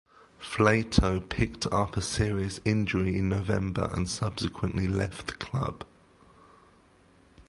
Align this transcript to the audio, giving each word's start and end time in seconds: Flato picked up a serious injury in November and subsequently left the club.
Flato 0.41 1.19
picked 1.19 1.67
up 1.67 1.95
a 1.95 2.01
serious 2.01 2.59
injury 2.65 3.19
in 3.19 3.29
November 3.29 3.87
and 3.93 4.09
subsequently 4.09 4.87
left 4.87 5.27
the 5.27 5.33
club. 5.33 5.85